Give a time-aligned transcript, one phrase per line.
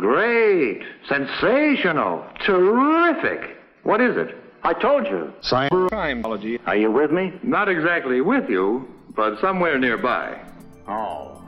[0.00, 0.82] Great.
[1.10, 2.24] Sensational.
[2.46, 3.58] Terrific.
[3.82, 4.34] What is it?
[4.62, 5.30] I told you.
[5.42, 6.58] Cybercrimeology.
[6.66, 7.38] Are you with me?
[7.42, 10.42] Not exactly with you, but somewhere nearby.
[10.88, 11.44] Oh.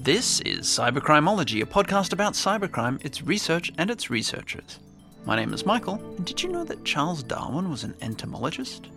[0.00, 4.80] This is Cybercrimeology, a podcast about cybercrime, its research, and its researchers.
[5.24, 8.88] My name is Michael, and did you know that Charles Darwin was an entomologist?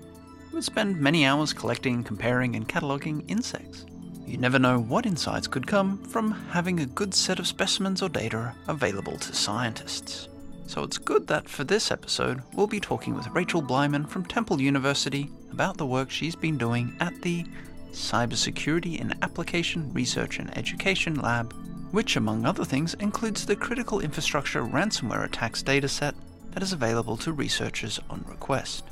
[0.49, 3.85] He would spend many hours collecting, comparing, and cataloguing insects.
[4.27, 8.09] You never know what insights could come from having a good set of specimens or
[8.09, 10.27] data available to scientists.
[10.65, 14.59] So it's good that for this episode, we'll be talking with Rachel Bleiman from Temple
[14.59, 17.45] University about the work she's been doing at the
[17.93, 21.53] Cybersecurity and Application Research and Education Lab,
[21.91, 26.13] which, among other things, includes the critical infrastructure ransomware attacks dataset
[26.51, 28.83] that is available to researchers on request.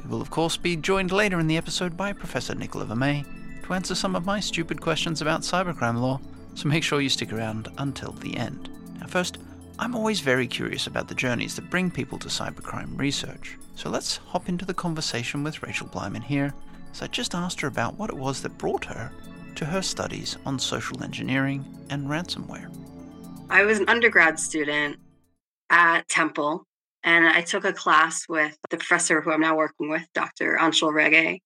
[0.00, 3.26] We will, of course, be joined later in the episode by Professor Nicolas Vermeys
[3.66, 6.20] to answer some of my stupid questions about cybercrime law,
[6.54, 8.70] so make sure you stick around until the end.
[9.00, 9.38] Now, first,
[9.76, 13.58] I'm always very curious about the journeys that bring people to cybercrime research.
[13.74, 16.54] So let's hop into the conversation with Rachel Bleiman here,
[16.92, 19.10] as I just asked her about what it was that brought her
[19.56, 22.72] to her studies on social engineering and ransomware.
[23.50, 24.96] I was an undergrad student
[25.70, 26.64] at Temple,
[27.02, 30.56] and I took a class with the professor who I'm now working with, Dr.
[30.56, 31.40] Anshul Rege,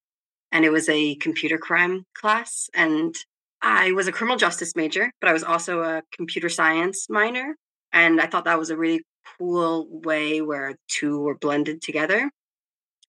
[0.52, 2.68] and it was a computer crime class.
[2.74, 3.14] And
[3.62, 7.56] I was a criminal justice major, but I was also a computer science minor.
[7.92, 9.02] And I thought that was a really
[9.38, 12.30] cool way where two were blended together.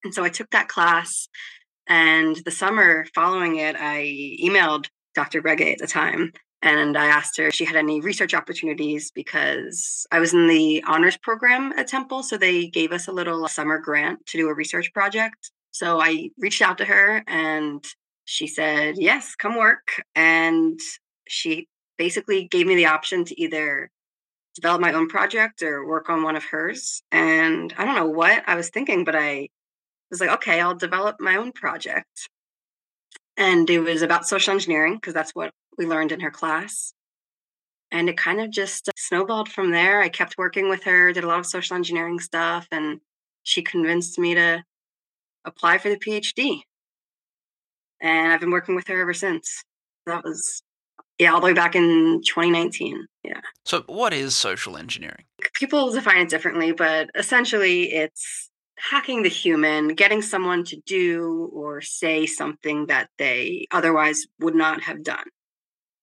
[0.03, 1.28] And so I took that class.
[1.88, 5.42] And the summer following it, I emailed Dr.
[5.42, 10.05] Rege at the time and I asked her if she had any research opportunities because
[10.11, 12.23] I was in the honors program at Temple.
[12.23, 15.52] So they gave us a little summer grant to do a research project.
[15.72, 17.83] So I reached out to her and
[18.25, 20.03] she said, Yes, come work.
[20.16, 20.80] And
[21.27, 23.89] she basically gave me the option to either
[24.55, 27.02] develop my own project or work on one of hers.
[27.11, 29.49] And I don't know what I was thinking, but I
[30.09, 32.30] was like, okay, I'll develop my own project.
[33.37, 36.93] And it was about social engineering because that's what we learned in her class.
[37.92, 40.02] And it kind of just uh, snowballed from there.
[40.02, 42.99] I kept working with her, did a lot of social engineering stuff, and
[43.43, 44.64] she convinced me to
[45.46, 46.62] apply for the PhD.
[48.02, 49.64] And I've been working with her ever since.
[50.06, 50.64] That was,
[51.20, 53.06] yeah, all the way back in 2019.
[53.24, 53.42] Yeah.
[53.66, 55.26] So, what is social engineering?
[55.54, 58.50] People define it differently, but essentially it's
[58.90, 64.82] hacking the human, getting someone to do or say something that they otherwise would not
[64.82, 65.26] have done.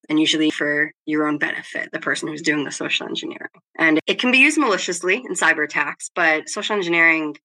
[0.08, 3.50] And usually for your own benefit, the person who's doing the social engineering.
[3.76, 7.36] And it can be used maliciously in cyber attacks, but social engineering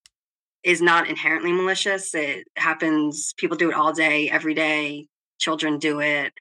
[0.64, 2.16] is not inherently malicious.
[2.16, 5.08] It happens, people do it all day, every day.
[5.40, 6.34] Children do it.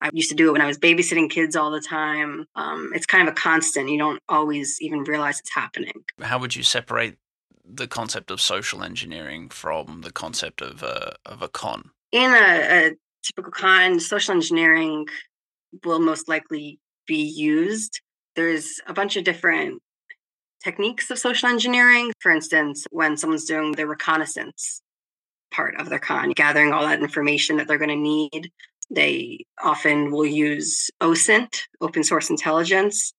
[0.00, 2.46] I used to do it when I was babysitting kids all the time.
[2.54, 3.88] Um, it's kind of a constant.
[3.88, 6.04] You don't always even realize it's happening.
[6.20, 7.16] How would you separate
[7.64, 11.90] the concept of social engineering from the concept of a, of a con?
[12.12, 12.92] In a, a
[13.24, 15.06] typical con, social engineering
[15.84, 18.00] will most likely be used.
[18.36, 19.82] There's a bunch of different
[20.62, 22.12] techniques of social engineering.
[22.20, 24.80] For instance, when someone's doing the reconnaissance
[25.50, 28.50] part of their con, gathering all that information that they're going to need,
[28.90, 33.12] they often will use OSINT, open source intelligence.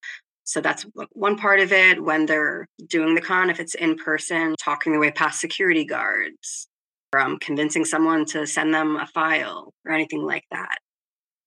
[0.44, 2.02] So that's one part of it.
[2.02, 6.66] When they're doing the con, if it's in person, talking their way past security guards,
[7.12, 10.78] or um, convincing someone to send them a file or anything like that.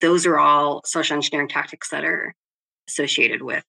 [0.01, 2.33] Those are all social engineering tactics that are
[2.87, 3.63] associated with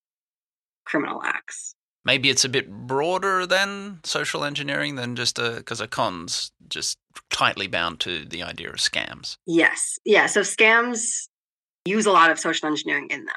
[0.84, 1.74] criminal acts
[2.04, 6.98] maybe it's a bit broader than social engineering than just a because a con's just
[7.30, 9.36] tightly bound to the idea of scams.
[9.46, 9.98] Yes.
[10.04, 10.26] Yeah.
[10.26, 11.28] So scams
[11.84, 13.36] use a lot of social engineering in them.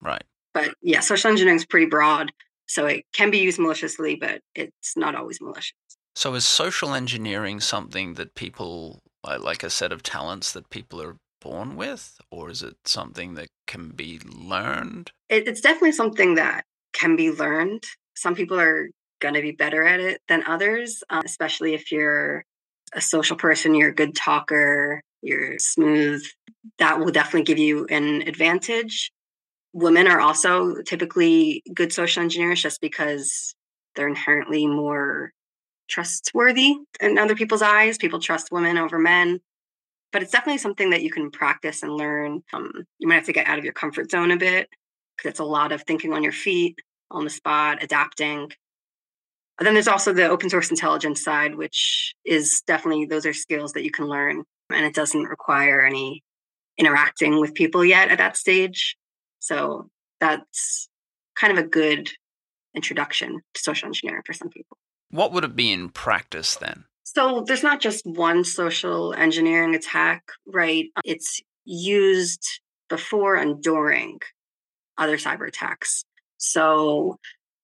[0.00, 0.24] Right.
[0.54, 2.32] But yeah, social engineering is pretty broad.
[2.66, 5.74] So it can be used maliciously, but it's not always malicious.
[6.16, 11.16] So is social engineering something that people like a set of talents that people are
[11.40, 15.10] born with, or is it something that can be learned?
[15.28, 17.84] It, it's definitely something that can be learned.
[18.16, 18.88] Some people are
[19.20, 22.44] going to be better at it than others, um, especially if you're
[22.94, 26.24] a social person, you're a good talker, you're smooth.
[26.78, 29.10] That will definitely give you an advantage.
[29.72, 33.54] Women are also typically good social engineers just because
[33.94, 35.32] they're inherently more
[35.88, 37.98] trustworthy in other people's eyes.
[37.98, 39.40] People trust women over men.
[40.12, 42.42] But it's definitely something that you can practice and learn.
[42.52, 44.68] Um, you might have to get out of your comfort zone a bit
[45.16, 46.78] because it's a lot of thinking on your feet,
[47.10, 48.50] on the spot, adapting.
[49.58, 53.72] And then there's also the open source intelligence side, which is definitely those are skills
[53.72, 56.22] that you can learn, and it doesn't require any
[56.78, 58.96] interacting with people yet at that stage.
[59.38, 59.88] So
[60.20, 60.88] that's
[61.36, 62.10] kind of a good
[62.74, 64.76] introduction to social engineering for some people.
[65.10, 66.84] What would it be in practice then?
[67.04, 70.86] So there's not just one social engineering attack, right?
[71.04, 74.18] It's used before and during
[74.98, 76.04] other cyber attacks.
[76.38, 77.18] So,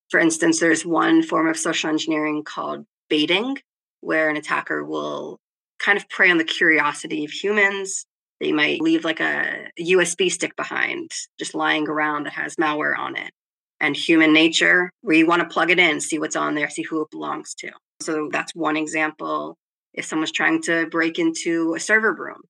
[0.09, 3.57] for instance, there's one form of social engineering called baiting,
[4.01, 5.39] where an attacker will
[5.79, 8.05] kind of prey on the curiosity of humans.
[8.39, 13.15] They might leave like a USB stick behind, just lying around that has malware on
[13.15, 13.31] it.
[13.79, 16.83] And human nature, where you want to plug it in, see what's on there, see
[16.83, 17.71] who it belongs to.
[18.01, 19.57] So that's one example.
[19.93, 22.41] If someone's trying to break into a server room,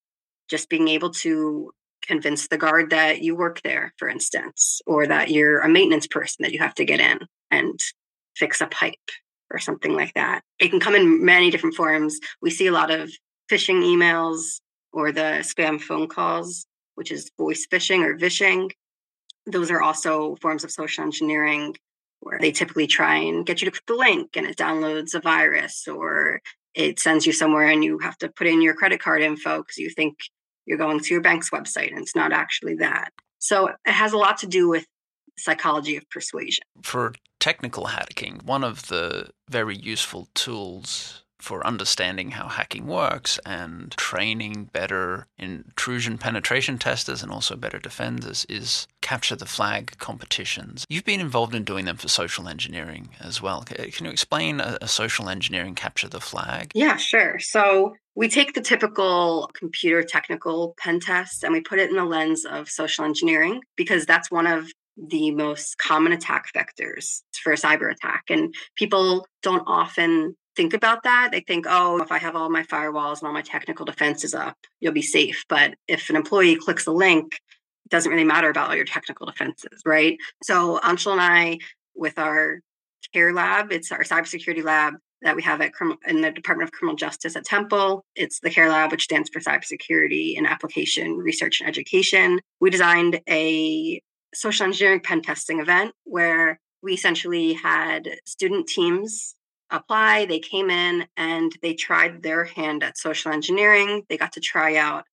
[0.50, 1.72] just being able to
[2.08, 6.44] convince the guard that you work there, for instance, or that you're a maintenance person
[6.44, 7.20] that you have to get in
[7.52, 7.80] and
[8.36, 9.10] fix a pipe
[9.52, 10.42] or something like that.
[10.60, 12.20] It can come in many different forms.
[12.42, 13.12] We see a lot of
[13.52, 14.60] phishing emails
[14.92, 16.66] or the spam phone calls,
[16.96, 18.72] which is voice phishing or vishing.
[19.46, 21.76] Those are also forms of social engineering
[22.22, 25.20] where they typically try and get you to click the link and it downloads a
[25.20, 26.42] virus or
[26.74, 29.78] it sends you somewhere and you have to put in your credit card info because
[29.78, 30.16] you think
[30.66, 33.12] you're going to your bank's website and it's not actually that.
[33.40, 34.86] So it has a lot to do with
[35.38, 36.64] psychology of persuasion.
[36.82, 43.92] For technical hacking, one of the very useful tools for understanding how hacking works and
[43.98, 50.86] training better intrusion penetration testers and also better defenders is capture the flag competitions.
[50.88, 53.64] You've been involved in doing them for social engineering as well.
[53.64, 56.72] Can you explain a, a social engineering capture the flag?
[56.74, 57.40] Yeah, sure.
[57.40, 62.06] So we take the typical computer technical pen test and we put it in the
[62.06, 64.68] lens of social engineering because that's one of
[64.98, 68.26] the most common attack vectors for a cyber attack.
[68.30, 71.30] And people don't often think about that.
[71.32, 74.58] They think, oh, if I have all my firewalls and all my technical defenses up,
[74.80, 75.44] you'll be safe.
[75.50, 77.34] But if an employee clicks a link,
[77.86, 80.18] it doesn't really matter about all your technical defenses, right?
[80.44, 81.58] So Anshul and I,
[81.96, 82.60] with our
[83.14, 85.72] CARE lab, it's our cybersecurity lab that we have at
[86.08, 88.06] in the Department of Criminal Justice at Temple.
[88.16, 92.40] It's the CARE lab, which stands for Cybersecurity and Application Research and Education.
[92.60, 94.02] We designed a
[94.34, 99.36] social engineering pen testing event where we essentially had student teams
[99.72, 100.26] apply.
[100.26, 104.04] They came in and they tried their hand at social engineering.
[104.10, 105.06] They got to try out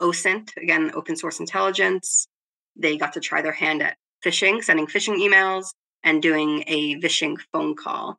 [0.00, 2.28] OSINT, again, open source intelligence.
[2.76, 5.66] They got to try their hand at phishing, sending phishing emails,
[6.02, 8.18] and doing a vishing phone call.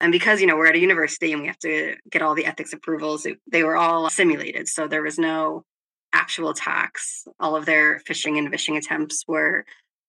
[0.00, 2.46] And because, you know, we're at a university and we have to get all the
[2.46, 4.66] ethics approvals, they were all simulated.
[4.66, 5.62] So there was no
[6.12, 7.26] actual attacks.
[7.38, 9.64] All of their phishing and vishing attempts were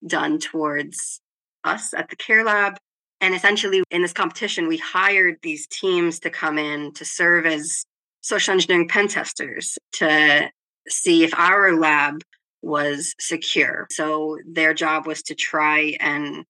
[0.06, 1.20] done towards
[1.64, 2.78] us at the Care Lab.
[3.20, 7.84] And essentially, in this competition, we hired these teams to come in to serve as
[8.20, 10.50] social engineering pen testers to
[10.88, 12.22] see if our lab
[12.62, 13.86] was secure.
[13.90, 16.44] So their job was to try and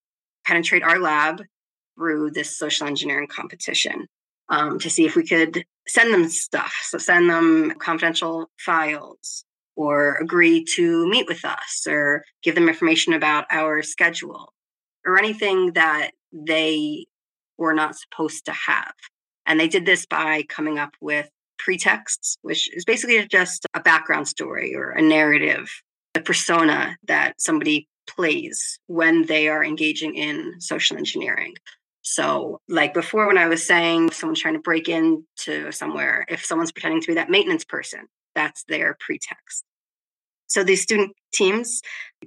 [0.47, 1.43] penetrate our lab
[1.97, 4.07] through this social engineering competition
[4.49, 6.75] um, to see if we could send them stuff.
[6.85, 9.45] So send them confidential files
[9.77, 14.53] or agree to meet with us or give them information about our schedule
[15.07, 17.07] or anything that they
[17.59, 18.95] were not supposed to have.
[19.47, 21.29] And they did this by coming up with
[21.59, 25.71] pretexts, which is basically just a background story or a narrative,
[26.15, 31.55] a persona that somebody plays when they are engaging in social engineering.
[32.03, 36.73] So, like before, when I was saying someone's trying to break into somewhere, if someone's
[36.73, 39.65] pretending to be that maintenance person, that's their pretext.
[40.49, 41.81] So, these student teams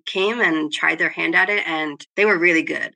[0.05, 2.95] came and tried their hand at it, and they were really good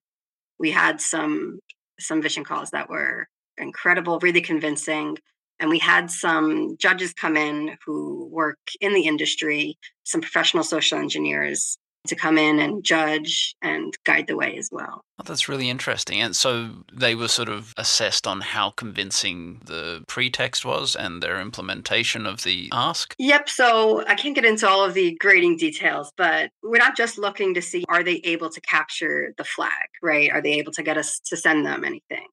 [0.59, 1.59] we had some
[1.99, 3.27] some vishing calls that were
[3.57, 5.17] incredible, really convincing.
[5.59, 10.97] And we had some judges come in who work in the industry, some professional social
[10.97, 11.77] engineers
[12.07, 15.03] to come in and judge and guide the way as well.
[15.19, 16.21] Oh, that's really interesting.
[16.21, 21.41] And so they were sort of assessed on how convincing the pretext was and their
[21.41, 23.15] implementation of the ask?
[23.19, 23.49] Yep.
[23.49, 27.53] So I can't get into all of the grading details, but we're not just looking
[27.55, 30.31] to see are they able to capture the flag, right?
[30.31, 32.27] Are they able to get us to send them anything?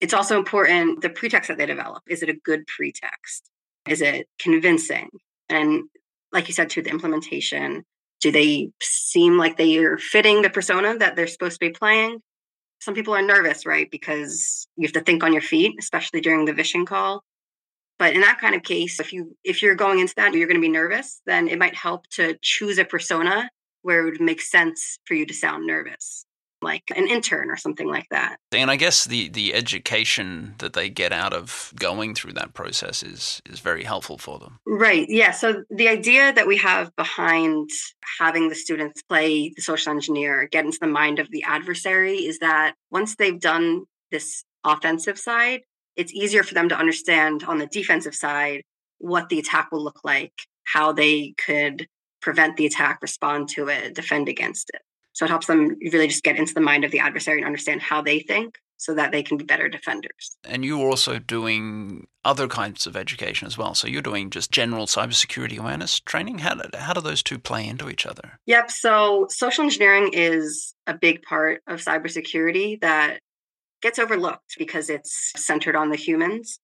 [0.00, 2.02] It's also important the pretext that they develop.
[2.08, 3.50] Is it a good pretext?
[3.88, 5.08] Is it convincing?
[5.48, 5.84] And
[6.32, 7.84] like you said, to the implementation,
[8.20, 12.20] do they seem like they are fitting the persona that they're supposed to be playing?
[12.80, 13.90] Some people are nervous, right?
[13.90, 17.22] Because you have to think on your feet, especially during the vishing call.
[17.98, 20.60] But in that kind of case, if you if you're going into that, you're going
[20.60, 23.50] to be nervous, then it might help to choose a persona
[23.82, 26.24] where it would make sense for you to sound nervous.
[26.62, 28.36] Like an intern or something like that.
[28.52, 33.02] And I guess the, the education that they get out of going through that process
[33.02, 34.58] is is very helpful for them.
[34.66, 35.06] Right.
[35.08, 35.30] Yeah.
[35.32, 37.70] So the idea that we have behind
[38.18, 42.38] having the students play the social engineer, get into the mind of the adversary is
[42.38, 45.60] that once they've done this offensive side,
[45.96, 48.62] it's easier for them to understand on the defensive side
[48.98, 50.32] what the attack will look like,
[50.64, 51.86] how they could
[52.20, 54.82] prevent the attack, respond to it, defend against it.
[55.20, 57.82] So it helps them really just get into the mind of the adversary and understand
[57.82, 60.38] how they think so that they can be better defenders.
[60.44, 63.74] And you're also doing other kinds of education as well.
[63.74, 66.38] So you're doing just general cybersecurity awareness training.
[66.38, 68.40] How do, how do those two play into each other?
[68.46, 68.70] Yep.
[68.70, 73.18] So social engineering is a big part of cybersecurity that
[73.82, 76.60] gets overlooked because it's centered on the humans.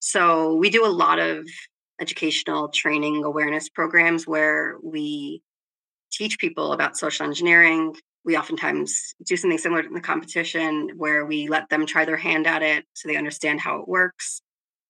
[0.00, 1.48] So we do a lot of
[1.98, 5.40] educational training awareness programs where we
[6.16, 7.94] teach people about social engineering.
[8.24, 12.46] We oftentimes do something similar in the competition where we let them try their hand
[12.46, 14.40] at it so they understand how it works.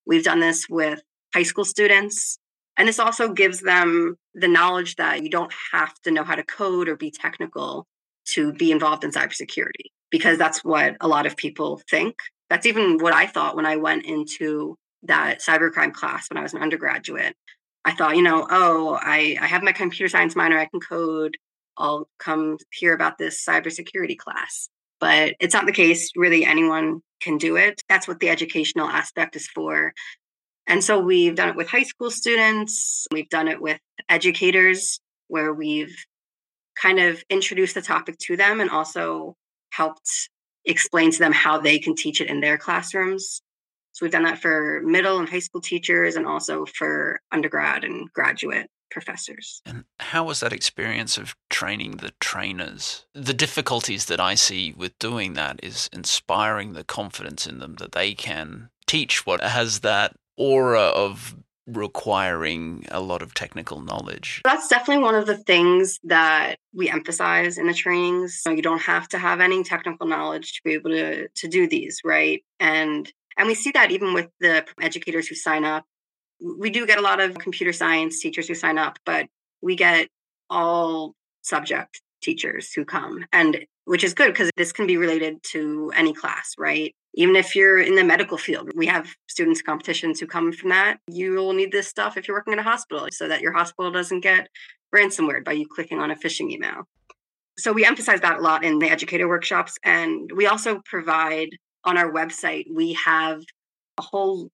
[0.07, 1.01] We've done this with
[1.35, 2.39] high school students.
[2.77, 6.43] And this also gives them the knowledge that you don't have to know how to
[6.43, 7.87] code or be technical
[8.33, 12.17] to be involved in cybersecurity, because that's what a lot of people think.
[12.51, 16.55] That's even what I thought when I went into that cybercrime class when I was
[16.55, 17.35] an undergraduate.
[17.85, 21.37] I thought, you know, oh, I, I have my computer science minor, I can code.
[21.77, 24.69] I'll come hear about this cybersecurity class.
[25.01, 26.13] But it's not the case.
[26.17, 27.83] Really, anyone can do it.
[27.89, 29.93] That's what the educational aspect is for.
[30.67, 34.99] And so we've done it with high school students, we've done it with educators,
[35.29, 35.95] where we've
[36.75, 39.37] kind of introduced the topic to them and also
[39.71, 40.31] helped
[40.65, 43.43] explain to them how they can teach it in their classrooms.
[43.95, 48.13] So we've done that for middle and high school teachers and also for undergrad and
[48.13, 49.63] graduate professors.
[49.65, 53.07] And how was that experience of training the trainers?
[53.15, 57.93] The difficulties that I see with doing that is inspiring the confidence in them that
[57.93, 61.37] they can teach what has that aura of
[61.67, 64.43] requiring a lot of technical knowledge.
[64.45, 68.41] That's definitely one of the things that we emphasize in the trainings.
[68.43, 71.67] So you don't have to have any technical knowledge to be able to to do
[71.67, 72.45] these, right?
[72.61, 75.85] And and we see that even with the educators who sign up.
[76.41, 79.27] We do get a lot of computer science teachers who sign up, but
[79.63, 80.09] we get
[80.51, 85.93] all subject teachers who come and which is good because this can be related to
[85.95, 86.95] any class, right?
[87.15, 90.99] Even if you're in the medical field, we have students competitions who come from that.
[91.07, 93.93] You will need this stuff if you're working in a hospital so that your hospital
[93.93, 94.49] doesn't get
[94.95, 96.89] ransomware by you clicking on a phishing email.
[97.59, 99.79] So we emphasize that a lot in the educator workshops.
[99.85, 101.51] And we also provide
[101.85, 103.43] on our website, we have
[103.99, 104.51] a whole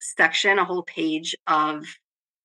[0.00, 1.84] section, a whole page of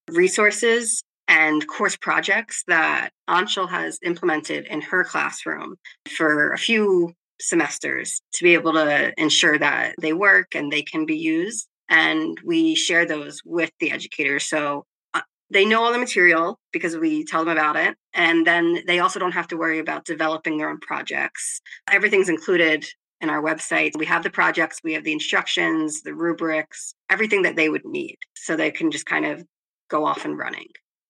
[0.10, 5.76] resources and course projects that Anshul has implemented in her classroom
[6.10, 11.06] for a few semesters to be able to ensure that they work and they can
[11.06, 11.68] be used.
[11.88, 14.46] And we share those with the educators.
[14.46, 17.96] So uh, they know all the material because we tell them about it.
[18.14, 21.62] And then they also don't have to worry about developing their own projects.
[21.92, 22.86] Everything's included
[23.22, 23.98] in our website.
[23.98, 28.18] We have the projects, we have the instructions, the rubrics, everything that they would need
[28.36, 29.46] so they can just kind of
[29.90, 30.68] go off and running.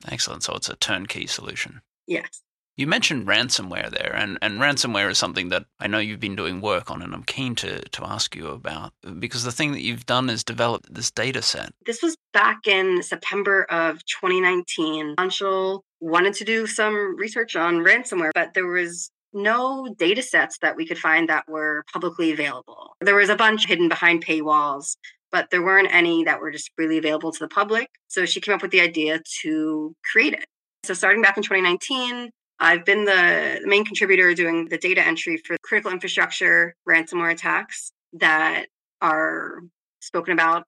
[0.07, 0.43] Excellent.
[0.43, 1.81] So it's a turnkey solution.
[2.07, 2.41] Yes.
[2.79, 6.61] You mentioned ransomware there, and, and ransomware is something that I know you've been doing
[6.61, 10.05] work on, and I'm keen to, to ask you about because the thing that you've
[10.05, 11.73] done is develop this data set.
[11.85, 15.17] This was back in September of 2019.
[15.17, 20.75] Anshul wanted to do some research on ransomware, but there was no data sets that
[20.75, 22.95] we could find that were publicly available.
[23.01, 24.95] There was a bunch hidden behind paywalls,
[25.31, 27.89] but there weren't any that were just freely available to the public.
[28.07, 30.45] So she came up with the idea to create it.
[30.83, 35.55] So starting back in 2019, I've been the main contributor doing the data entry for
[35.63, 38.65] critical infrastructure ransomware attacks that
[39.01, 39.61] are
[40.01, 40.63] spoken about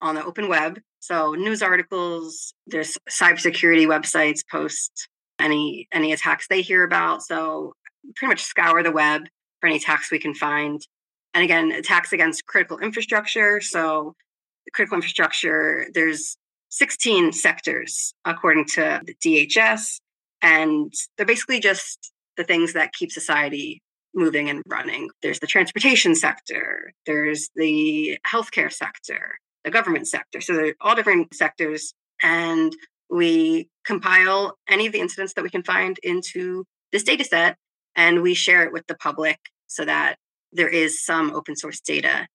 [0.00, 0.78] on the open web.
[1.00, 5.08] So news articles, there's cybersecurity websites post
[5.40, 7.22] any any attacks they hear about.
[7.22, 7.72] So
[8.16, 9.22] pretty much scour the web
[9.60, 10.80] for any attacks we can find.
[11.32, 13.60] And again, attacks against critical infrastructure.
[13.60, 14.14] So,
[14.72, 16.36] critical infrastructure, there's
[16.70, 19.98] 16 sectors according to the DHS,
[20.42, 23.80] and they're basically just the things that keep society
[24.14, 25.10] moving and running.
[25.22, 30.40] There's the transportation sector, there's the healthcare sector, the government sector.
[30.40, 31.94] So, they're all different sectors.
[32.22, 32.72] And
[33.10, 37.56] we compile any of the incidents that we can find into this data set
[37.96, 40.16] and we share it with the public so that
[40.52, 42.26] there is some open source data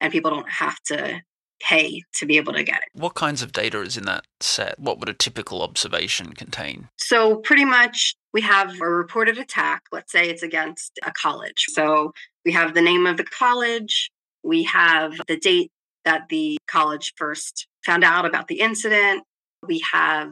[0.00, 1.20] and people don't have to
[1.60, 3.00] pay to be able to get it.
[3.00, 4.78] What kinds of data is in that set?
[4.78, 6.88] What would a typical observation contain?
[6.98, 9.82] So, pretty much, we have a reported attack.
[9.92, 11.66] Let's say it's against a college.
[11.68, 12.12] So,
[12.44, 14.10] we have the name of the college,
[14.42, 15.70] we have the date
[16.04, 19.24] that the college first found out about the incident,
[19.66, 20.30] we have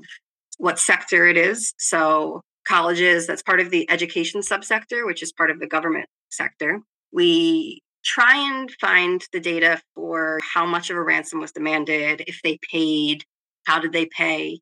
[0.58, 1.74] what sector it is.
[1.78, 6.80] So, colleges, that's part of the education subsector, which is part of the government sector.
[7.12, 12.40] We try and find the data for how much of a ransom was demanded, if
[12.42, 13.24] they paid,
[13.66, 14.60] how did they pay.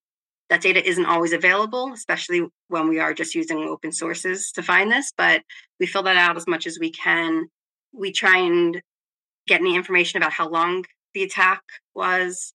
[0.49, 4.93] That data isn't always available, especially when we are just using open sources to find
[4.93, 5.43] this, but
[5.81, 7.47] we fill that out as much as we can.
[7.93, 8.81] We try and
[9.47, 11.63] get any information about how long the attack
[11.95, 12.53] was.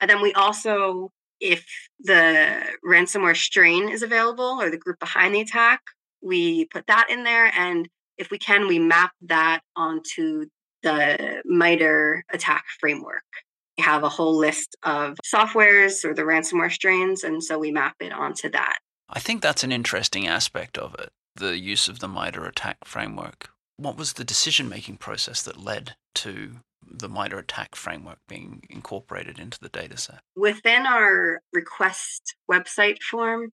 [0.00, 1.10] And then we also,
[1.42, 1.66] if
[1.98, 5.80] the ransomware strain is available or the group behind the attack,
[6.22, 7.52] we put that in there.
[7.58, 10.46] And if we can, we map that onto
[10.82, 13.24] the MITRE attack framework.
[13.76, 17.96] We have a whole list of softwares or the ransomware strains, and so we map
[18.00, 18.78] it onto that.
[19.08, 23.50] I think that's an interesting aspect of it, the use of the MITRE attack framework.
[23.76, 29.38] What was the decision making process that led to the MITRE attack framework being incorporated
[29.38, 30.18] into the dataset?
[30.36, 33.50] Within our request website form,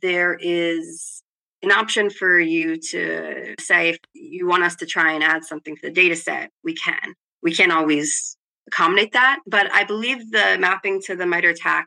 [0.00, 1.22] there is
[1.62, 5.74] an option for you to say if you want us to try and add something
[5.76, 7.14] to the data set, we can.
[7.42, 11.86] We can't always accommodate that, but I believe the mapping to the MITRE attack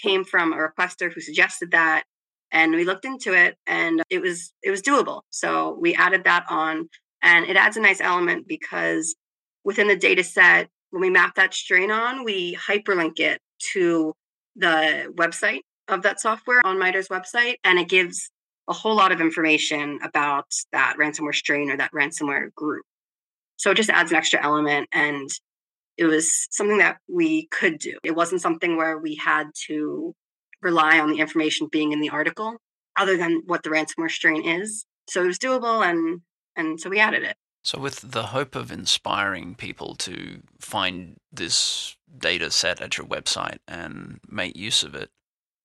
[0.00, 2.04] came from a requester who suggested that
[2.50, 5.22] and we looked into it and it was it was doable.
[5.30, 6.88] So we added that on
[7.22, 9.14] and it adds a nice element because
[9.68, 13.38] within the data set when we map that strain on, we hyperlink it
[13.74, 14.14] to
[14.56, 18.30] the website of that software on MITRE's website and it gives
[18.66, 22.86] a whole lot of information about that ransomware strain or that ransomware group.
[23.58, 25.28] So it just adds an extra element and
[25.98, 27.98] it was something that we could do.
[28.02, 30.14] It wasn't something where we had to
[30.62, 32.56] rely on the information being in the article
[32.98, 34.86] other than what the ransomware strain is.
[35.10, 36.22] So it was doable and
[36.56, 37.36] and so we added it.
[37.68, 43.58] So with the hope of inspiring people to find this data set at your website
[43.68, 45.10] and make use of it,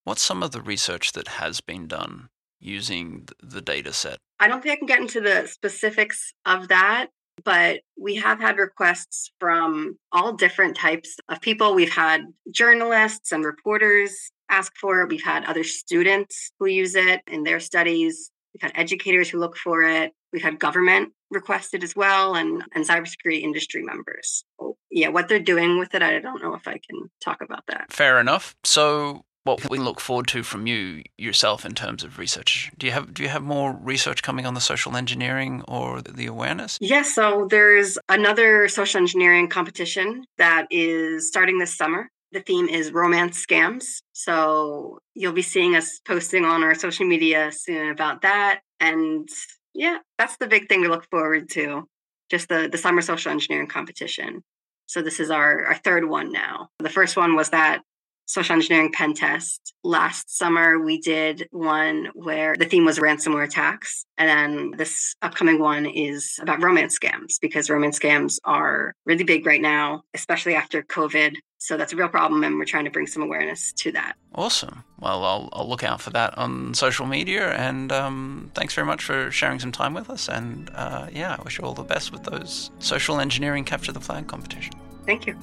[0.04, 2.28] what's some of the research that has been done
[2.60, 4.18] using the data set?
[4.42, 7.08] I don't think I can get into the specifics of that,
[7.46, 11.74] but we have had requests from all different types of people.
[11.74, 14.14] We've had journalists and reporters
[14.50, 18.74] ask for it, we've had other students who use it in their studies, we've had
[18.76, 23.84] educators who look for it, we've had government requested as well and and cybersecurity industry
[23.84, 24.46] members.
[24.90, 27.92] yeah, what they're doing with it, I don't know if I can talk about that.
[27.92, 28.56] Fair enough.
[28.64, 32.72] So what we look forward to from you yourself in terms of research.
[32.78, 36.28] Do you have do you have more research coming on the social engineering or the
[36.28, 36.78] awareness?
[36.80, 42.10] Yes, so there's another social engineering competition that is starting this summer.
[42.32, 44.02] The theme is romance scams.
[44.14, 48.62] So you'll be seeing us posting on our social media soon about that.
[48.80, 49.30] And
[49.74, 51.88] yeah, that's the big thing to look forward to.
[52.30, 54.44] Just the, the summer social engineering competition.
[54.86, 56.70] So this is our, our third one now.
[56.80, 57.82] The first one was that
[58.26, 59.74] social engineering pen test.
[59.84, 64.06] Last summer, we did one where the theme was ransomware attacks.
[64.18, 69.46] And then this upcoming one is about romance scams because romance scams are really big
[69.46, 71.36] right now, especially after COVID.
[71.58, 74.16] So that's a real problem, and we're trying to bring some awareness to that.
[74.36, 74.84] Awesome.
[75.00, 77.54] Well, I'll, I'll look out for that on social media.
[77.54, 80.28] And um, thanks very much for sharing some time with us.
[80.28, 84.02] And uh, yeah, I wish you all the best with those social engineering capture the
[84.02, 84.74] flag competition.
[85.06, 85.38] Thank you.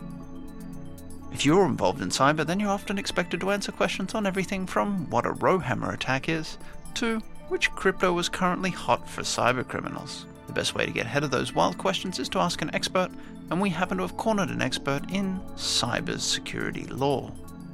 [1.32, 5.08] If you're involved in cyber, then you're often expected to answer questions on everything from
[5.10, 6.58] what a rowhammer attack is
[6.94, 10.26] to which crypto is currently hot for cyber criminals.
[10.46, 13.10] The best way to get ahead of those wild questions is to ask an expert,
[13.50, 17.30] and we happen to have cornered an expert in cyber security law.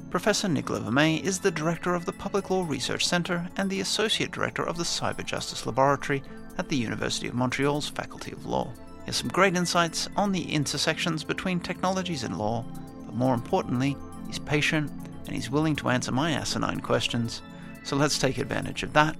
[0.09, 4.31] Professor Nicolas Vermeys is the director of the Public Law Research Centre and the associate
[4.31, 6.23] director of the Cyber Justice Laboratory
[6.57, 8.71] at the University of Montreal's Faculty of Law.
[9.01, 12.63] He has some great insights on the intersections between technologies and law
[13.07, 14.91] but more importantly, he's patient
[15.25, 17.41] and he's willing to answer my asinine questions.
[17.83, 19.15] So let's take advantage of that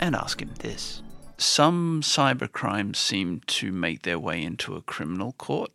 [0.00, 1.02] and ask him this.
[1.36, 5.70] Some cybercrimes seem to make their way into a criminal court,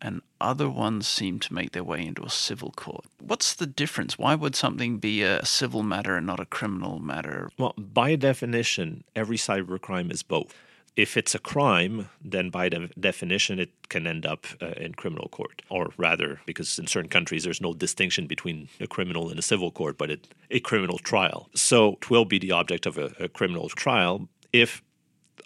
[0.00, 3.04] and other ones seem to make their way into a civil court.
[3.20, 4.18] What's the difference?
[4.18, 7.50] Why would something be a civil matter and not a criminal matter?
[7.56, 10.52] Well, by definition, every cybercrime is both
[10.96, 15.28] if it's a crime, then by de- definition, it can end up uh, in criminal
[15.28, 15.62] court.
[15.70, 19.70] Or rather, because in certain countries, there's no distinction between a criminal and a civil
[19.70, 21.48] court, but it, a criminal trial.
[21.54, 24.82] So it will be the object of a, a criminal trial if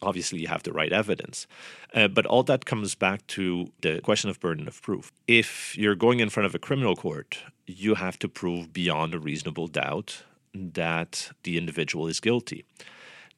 [0.02, 1.46] obviously you have the right evidence.
[1.94, 5.12] Uh, but all that comes back to the question of burden of proof.
[5.26, 9.18] If you're going in front of a criminal court, you have to prove beyond a
[9.18, 10.22] reasonable doubt
[10.54, 12.64] that the individual is guilty.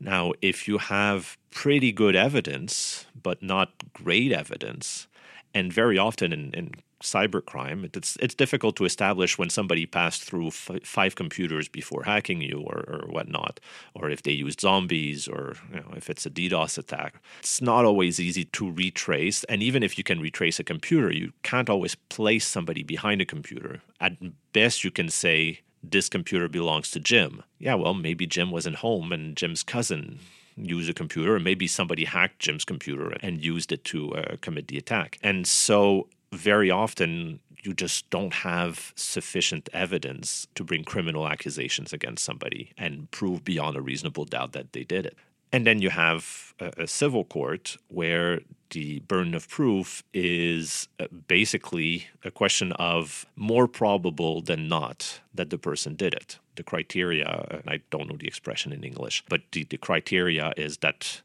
[0.00, 5.08] Now, if you have pretty good evidence, but not great evidence,
[5.54, 10.48] and very often in, in cybercrime, it's it's difficult to establish when somebody passed through
[10.48, 13.60] f- five computers before hacking you or, or whatnot,
[13.94, 17.20] or if they used zombies, or you know, if it's a DDoS attack.
[17.40, 21.32] It's not always easy to retrace, and even if you can retrace a computer, you
[21.42, 23.82] can't always place somebody behind a computer.
[24.00, 24.16] At
[24.52, 27.42] best, you can say this computer belongs to Jim.
[27.58, 30.18] Yeah, well, maybe Jim wasn't home and Jim's cousin
[30.56, 34.68] used a computer, or maybe somebody hacked Jim's computer and used it to uh, commit
[34.68, 35.18] the attack.
[35.22, 42.24] And so very often you just don't have sufficient evidence to bring criminal accusations against
[42.24, 45.16] somebody and prove beyond a reasonable doubt that they did it.
[45.52, 51.06] And then you have a, a civil court where the burden of proof is uh,
[51.26, 56.38] basically a question of more probable than not that the person did it.
[56.56, 60.78] The criteria, and I don't know the expression in English, but the, the criteria is
[60.78, 61.22] that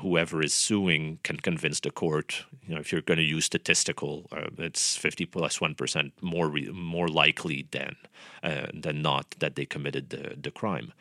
[0.00, 2.44] whoever is suing can convince the court.
[2.66, 6.48] You know, if you're going to use statistical, uh, it's 50 plus one percent more
[6.48, 7.96] re- more likely than
[8.42, 10.92] uh, than not that they committed the the crime.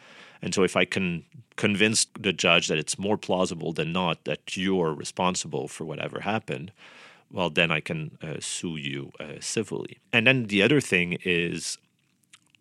[0.42, 4.58] And so, if I can convince the judge that it's more plausible than not that
[4.58, 6.72] you're responsible for whatever happened,
[7.32, 10.00] well, then I can uh, sue you uh, civilly.
[10.14, 11.78] And then the other thing is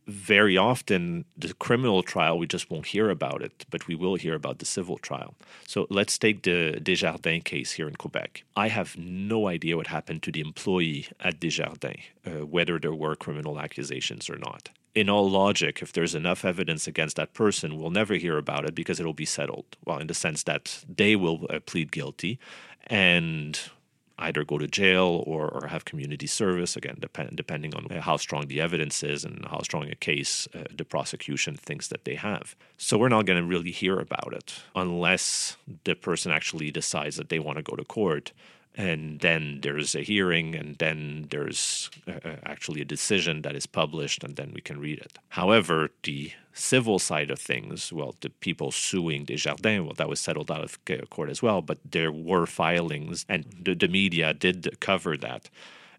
[0.06, 4.34] very often the criminal trial we just won't hear about it but we will hear
[4.34, 5.34] about the civil trial.
[5.66, 8.44] So let's take the desjardins case here in quebec.
[8.54, 13.16] I have no idea what happened to the employee at desjardins uh, whether there were
[13.16, 17.90] criminal accusations or not in all logic if there's enough evidence against that person we'll
[17.90, 21.46] never hear about it because it'll be settled well in the sense that they will
[21.50, 22.38] uh, plead guilty
[22.86, 23.70] and
[24.18, 28.46] either go to jail or, or have community service, again, depend, depending on how strong
[28.46, 32.54] the evidence is and how strong a case uh, the prosecution thinks that they have.
[32.78, 37.28] So we're not going to really hear about it unless the person actually decides that
[37.28, 38.32] they want to go to court
[38.76, 43.66] and then there's a hearing and then there's uh, uh, actually a decision that is
[43.66, 48.30] published and then we can read it however the civil side of things well the
[48.30, 50.78] people suing desjardins well that was settled out of
[51.10, 55.48] court as well but there were filings and the, the media did cover that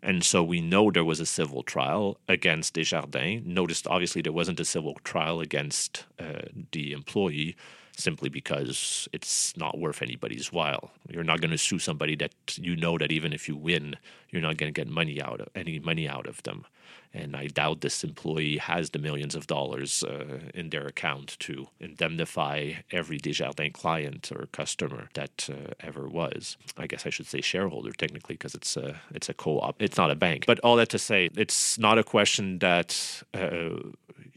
[0.05, 3.43] and so we know there was a civil trial against Desjardins.
[3.43, 7.55] Noticed, obviously, there wasn't a civil trial against uh, the employee
[7.99, 10.91] simply because it's not worth anybody's while.
[11.09, 13.95] You're not going to sue somebody that you know that even if you win,
[14.29, 16.65] you're not going to get money out of any money out of them.
[17.13, 21.67] And I doubt this employee has the millions of dollars uh, in their account to
[21.79, 26.57] indemnify every Desjardins client or customer that uh, ever was.
[26.77, 29.81] I guess I should say shareholder technically because it's a it's a co-op.
[29.81, 30.45] It's not a bank.
[30.45, 33.77] But all that to say, it's not a question that uh,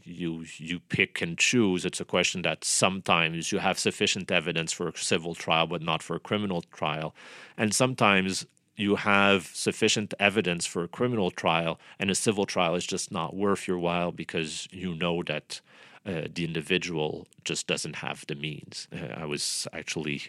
[0.09, 1.85] you you pick and choose.
[1.85, 6.03] It's a question that sometimes you have sufficient evidence for a civil trial, but not
[6.03, 7.14] for a criminal trial,
[7.57, 12.87] and sometimes you have sufficient evidence for a criminal trial, and a civil trial is
[12.87, 15.61] just not worth your while because you know that
[16.07, 18.88] uh, the individual just doesn't have the means.
[18.92, 20.23] Uh, I was actually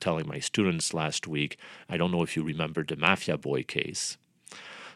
[0.00, 1.58] telling my students last week.
[1.88, 4.16] I don't know if you remember the Mafia Boy case.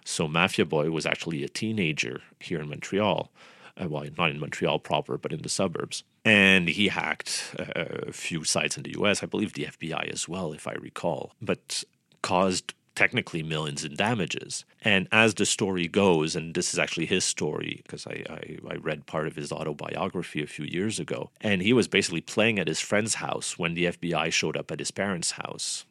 [0.05, 3.31] So Mafia Boy was actually a teenager here in Montreal
[3.81, 6.03] Uh, well, not in Montreal proper, but in the suburbs.
[6.25, 10.53] And he hacked a few sites in the US, I believe the FBI as well,
[10.53, 11.85] if I recall, but
[12.23, 14.65] caused technically millions in damages.
[14.83, 18.75] And as the story goes, and this is actually his story because I, I, I,
[18.75, 22.67] read part of his autobiography a few years ago, and he was basically playing at
[22.67, 25.87] his friend's house when the FBI showed up at his parents' house.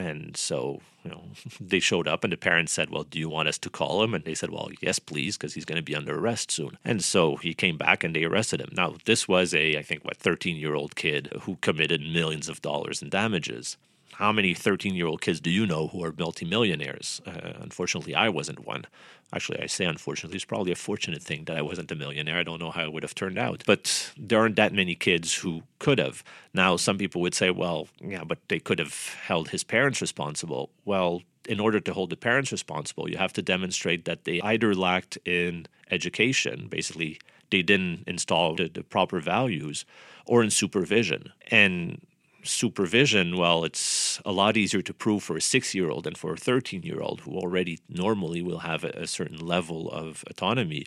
[0.00, 1.22] And so, you know,
[1.60, 4.14] they showed up and the parents said, Well, do you want us to call him?
[4.14, 6.78] And they said, Well, yes, please, because he's going to be under arrest soon.
[6.84, 8.70] And so he came back and they arrested him.
[8.72, 12.62] Now, this was a, I think, what, 13 year old kid who committed millions of
[12.62, 13.76] dollars in damages.
[14.20, 17.22] How many 13 year old kids do you know who are multimillionaires?
[17.26, 18.84] Uh, unfortunately, I wasn't one.
[19.32, 22.36] Actually, I say unfortunately, it's probably a fortunate thing that I wasn't a millionaire.
[22.36, 23.62] I don't know how it would have turned out.
[23.66, 26.22] But there aren't that many kids who could have.
[26.52, 30.68] Now, some people would say, well, yeah, but they could have held his parents responsible.
[30.84, 34.74] Well, in order to hold the parents responsible, you have to demonstrate that they either
[34.74, 37.18] lacked in education, basically,
[37.50, 39.86] they didn't install the, the proper values,
[40.26, 41.32] or in supervision.
[41.50, 42.02] And
[42.42, 46.32] supervision, well, it's a lot easier to prove for a six year old than for
[46.32, 50.84] a 13 year old who already normally will have a, certain level of autonomy.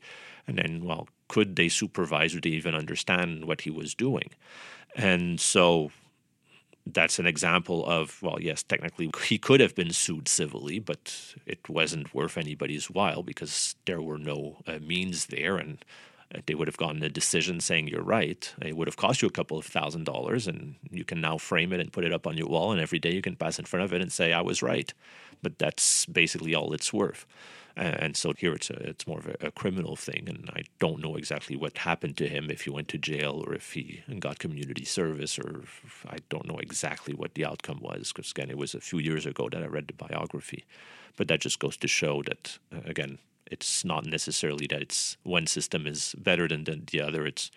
[0.48, 4.30] And then, well, could they supervise or they even understand what he was doing?
[4.96, 5.92] And so
[6.86, 11.70] that's an example of, well, yes, technically he could have been sued civilly, but it
[11.70, 15.58] wasn't worth anybody's while because there were no uh, means there.
[15.58, 15.84] And
[16.46, 18.54] they would have gotten a decision saying you're right.
[18.62, 21.74] It would have cost you a couple of thousand dollars, and you can now frame
[21.74, 23.66] it and put it up on your wall, and every day you can pass in
[23.66, 24.94] front of it and say I was right.
[25.42, 27.26] But that's basically all it's worth.
[27.76, 31.02] And so here it's a, it's more of a, a, criminal thing, and I don't
[31.02, 34.38] know exactly what happened to him if he went to jail or if he got
[34.38, 35.64] community service, or
[36.08, 39.26] I don't know exactly what the outcome was because again it was a few years
[39.26, 40.66] ago that I read the biography,
[41.18, 43.18] but that just goes to show that uh, again
[43.54, 47.26] it's not necessarily that it's one system is better than the, the other.
[47.26, 47.52] It's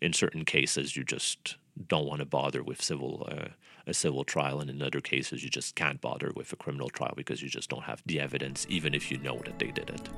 [0.00, 1.56] in certain cases you just
[1.88, 3.48] don't want to bother with civil uh,
[3.86, 7.12] a civil trial, and in other cases you just can't bother with a criminal trial
[7.16, 10.08] because you just don't have the evidence, even if you know that they did it.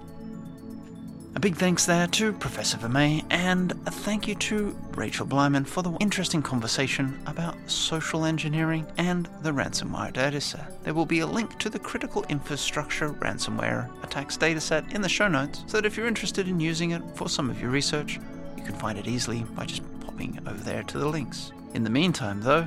[1.37, 5.83] A big thanks there to Professor Vermeys, and a thank you to Rachel Bleiman for
[5.83, 10.73] the interesting conversation about social engineering and the ransomware dataset.
[10.83, 15.29] There will be a link to the critical infrastructure ransomware attacks dataset in the show
[15.29, 18.19] notes, so that if you're interested in using it for some of your research,
[18.57, 21.53] you can find it easily by just popping over there to the links.
[21.75, 22.67] In the meantime, though,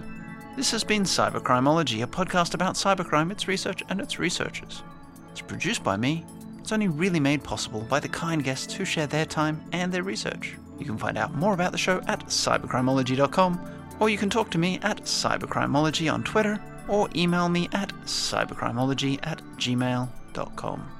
[0.55, 4.83] this has been Cybercrimeology, a podcast about cybercrime, its research, and its researchers.
[5.31, 6.23] It's produced by me.
[6.69, 10.03] It's only really made possible by the kind guests who share their time and their
[10.03, 10.55] research.
[10.77, 14.59] You can find out more about the show at cybercrimeology.com, or you can talk to
[14.59, 20.98] me at cybercrimeology on Twitter, or email me at cybercrimeology at gmail.com.